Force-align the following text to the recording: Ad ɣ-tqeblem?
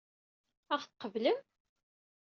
Ad 0.73 0.79
ɣ-tqeblem? 0.81 1.37